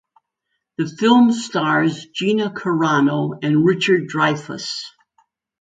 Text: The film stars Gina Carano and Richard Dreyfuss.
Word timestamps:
The 0.79 0.87
film 0.87 1.31
stars 1.31 2.07
Gina 2.07 2.49
Carano 2.49 3.37
and 3.43 3.63
Richard 3.63 4.07
Dreyfuss. 4.09 4.83